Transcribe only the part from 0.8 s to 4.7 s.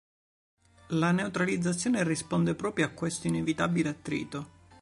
La neutralizzazione risponde proprio a questo inevitabile attrito.